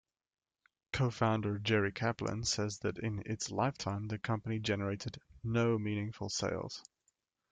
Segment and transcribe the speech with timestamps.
[0.93, 6.81] Co-founder Jerry Kaplan says that in its lifetime, the company generated "no meaningful sales".